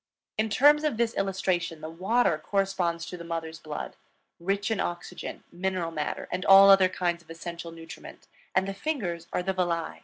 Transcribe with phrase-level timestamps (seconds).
[0.35, 3.97] In terms of this illustration, the water corresponds to the mother's blood,
[4.39, 9.27] rich in oxygen, mineral matter, and all other kinds of essential nutriment; and the fingers
[9.31, 9.99] are the villi.